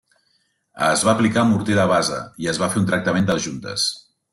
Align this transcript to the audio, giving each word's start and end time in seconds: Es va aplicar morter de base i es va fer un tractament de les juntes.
Es 0.87 1.03
va 1.09 1.13
aplicar 1.17 1.45
morter 1.51 1.77
de 1.83 1.85
base 1.95 2.25
i 2.47 2.53
es 2.55 2.65
va 2.65 2.75
fer 2.77 2.85
un 2.85 2.93
tractament 2.93 3.31
de 3.33 3.41
les 3.41 3.51
juntes. 3.51 3.91